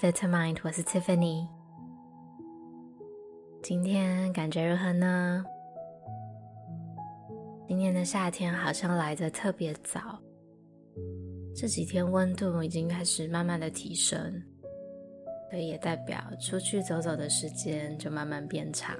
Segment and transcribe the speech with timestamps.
[0.00, 1.46] Vitamind，我是 Tiffany。
[3.62, 5.44] 今天感觉如何呢？
[7.68, 10.18] 今年的夏天好像来的特别早，
[11.54, 14.42] 这几天温度已经开始慢慢的提升，
[15.50, 18.96] 所以也代表出去走走的时间就慢慢变长。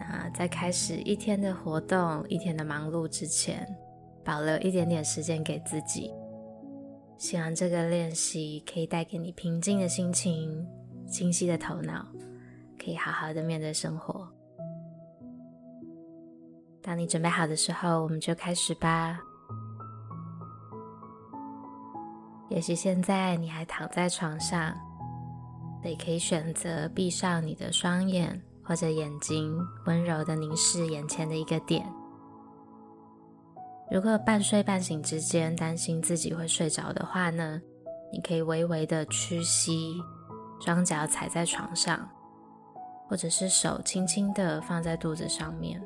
[0.00, 3.64] 那在开始一天的活动、一天的忙碌之前，
[4.24, 6.12] 保留一点点时间给自己。
[7.16, 10.66] 希望这个练习可以带给你平静的心情、
[11.08, 12.06] 清晰的头脑，
[12.78, 14.28] 可以好好的面对生活。
[16.82, 19.18] 当你准备好的时候，我们就开始吧。
[22.50, 24.74] 也许现在你还躺在床上，
[25.80, 31.90] 所以可以选择闭上你的双眼，或者眼睛温柔的凝视眼前的一个点。
[33.90, 37.60] 如果半睡半醒之间担心自己会睡着的话呢，
[38.10, 39.94] 你可以微微的屈膝，
[40.60, 42.08] 双脚踩在床上，
[43.08, 45.80] 或者是手轻轻的放在肚子上面，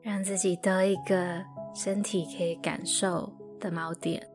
[0.00, 4.26] 让自己多一个身体可以感受的锚点。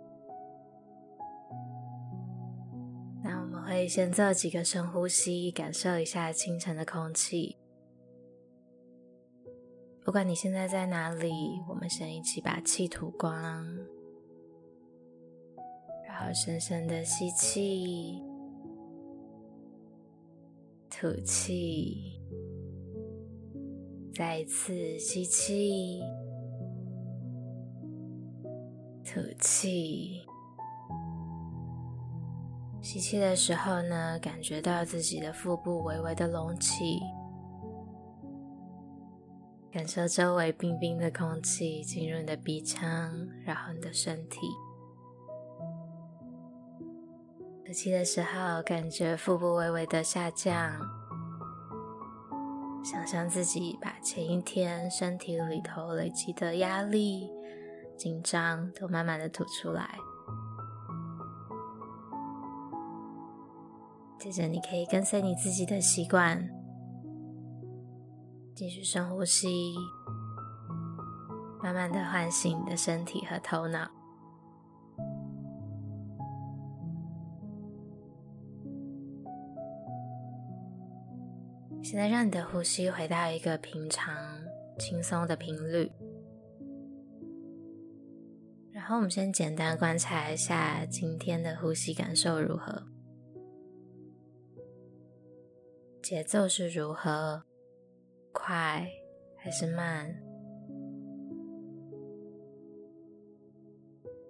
[3.23, 7.57] 那我们会先做几个深呼吸，感受一下清晨的空气。
[10.07, 13.35] 不管你现在在哪里，我们先一起把气吐光，
[16.07, 18.23] 然后深深的吸气，
[20.89, 22.21] 吐气，
[24.15, 26.01] 再一次吸气，
[29.03, 30.25] 吐气。
[32.81, 37.01] 吸气的时候呢，感觉到自己的腹部微微的隆起。
[39.77, 42.81] 感受周围冰冰的空气进入你的鼻腔，
[43.45, 44.39] 然后你的身体。
[47.63, 50.81] 吐气的时候，感觉腹部微微的下降。
[52.83, 57.29] 想象自己把前一天身体里头累积的压力、
[57.95, 59.99] 紧张都慢慢的吐出来。
[64.17, 66.49] 接着，你可以跟随你自己的习惯。
[68.57, 69.75] 继续深呼吸，
[71.61, 73.87] 慢慢的唤醒你的身体和头脑。
[81.83, 84.11] 现在让你的呼吸回到一个平常、
[84.79, 85.91] 轻松的频率。
[88.71, 92.87] 然后我们先简单观察一下今天的呼吸感受如何，
[96.01, 97.43] 节奏是如何。
[98.37, 98.87] 快
[99.35, 100.15] 还是慢？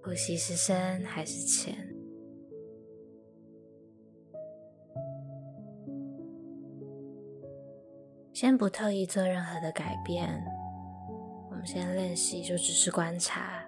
[0.02, 1.76] 呼吸是深还是浅？
[8.32, 10.42] 先不特意做任何的改变，
[11.50, 13.67] 我们先练习就只是观察。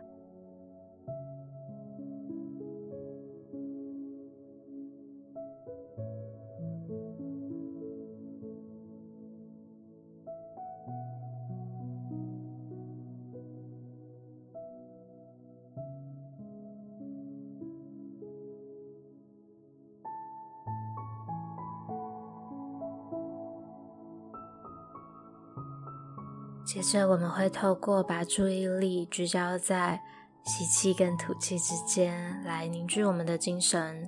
[26.71, 29.99] 接着，我们会透过把注意力聚焦在
[30.45, 34.07] 吸气跟吐气之间，来凝聚我们的精神，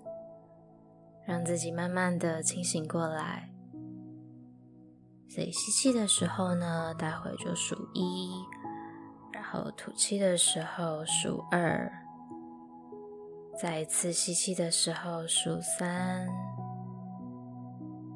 [1.25, 3.49] 让自己慢慢的清醒过来。
[5.27, 8.29] 所以吸气的时候呢，待会就数一，
[9.33, 11.91] 然后吐气的时候数二，
[13.59, 16.29] 再一次吸气的时候数三，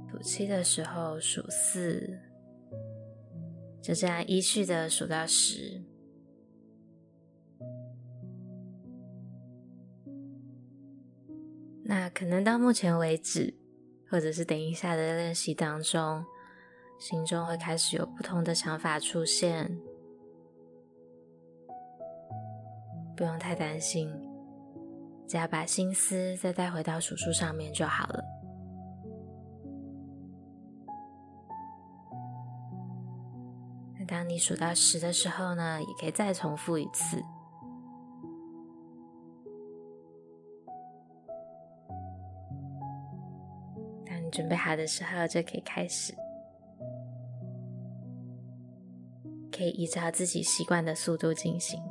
[0.07, 2.34] 吐气的时候数四。
[3.85, 5.79] 就这样依序的数到十。
[11.83, 13.53] 那可能到目前为止，
[14.09, 16.25] 或者是等一下的练习当中，
[16.97, 19.79] 心中会开始有不同的想法出现，
[23.15, 24.09] 不用太担心，
[25.27, 28.34] 只要把心思再带回到数数上面就好了。
[34.07, 37.21] 当你数到十的时候呢，也可以再重复一次。
[44.05, 46.13] 当你准备好的时候，就可以开始，
[49.51, 51.81] 可以依照自己习惯的速度进行。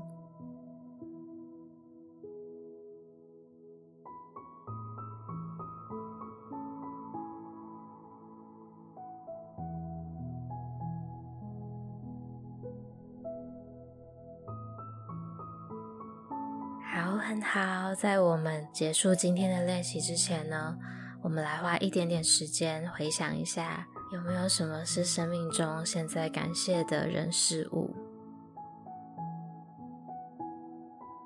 [17.25, 17.94] 很好。
[17.94, 20.76] 在我们结束今天的练习之前呢，
[21.23, 27.97] 我们来花一点点时间回想一下，有没有什么是生命中现在感谢的人事物？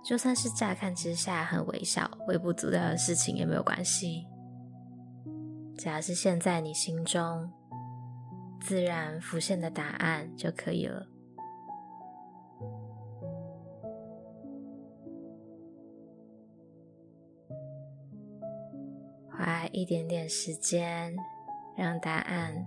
[0.05, 4.25] 就算是乍看之下很微小、微不足道的事情也没有关系，
[5.77, 7.51] 只要是现在你心中
[8.61, 11.07] 自然浮现的答案就可以了。
[19.73, 21.15] 一点点时间，
[21.77, 22.67] 让答案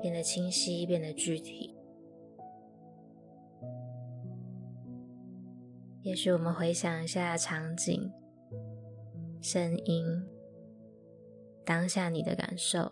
[0.00, 1.76] 变得清晰，变得具体。
[6.02, 8.10] 也许我们回想一下场景、
[9.42, 10.26] 声音、
[11.64, 12.90] 当下你的感受，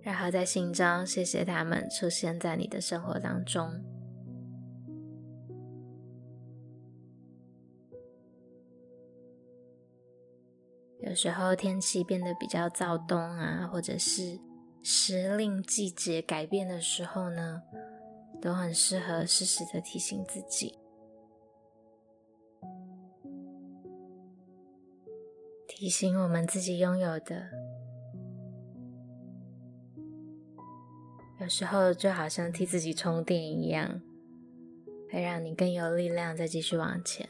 [0.00, 3.91] 然后在心中谢谢他们出现在你的生活当中。
[11.12, 14.40] 有时候天气变得比较躁动啊，或者是
[14.82, 17.60] 时令季节改变的时候呢，
[18.40, 20.74] 都很适合适时的提醒自己，
[25.68, 27.46] 提醒我们自己拥有的。
[31.40, 34.00] 有时候就好像替自己充电一样，
[35.10, 37.28] 会让你更有力量再继续往前。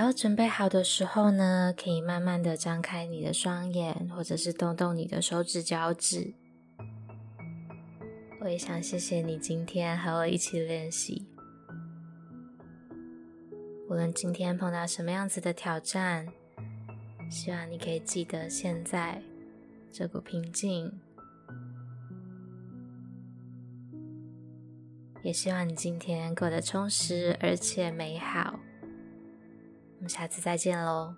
[0.00, 6.32] 然后，准备好的时候呢，可以慢慢的张开你的双眼，或者是动动你的手指脚趾。
[8.40, 11.28] 我也想谢谢你今天和我一起练习。
[13.90, 16.26] 无论今天碰到什么样子的挑战，
[17.30, 19.20] 希望你可以记得现在
[19.92, 20.90] 这股平静。
[25.22, 28.58] 也希望你今天过得充实而且美好。
[30.00, 31.14] 我们下次再见喽。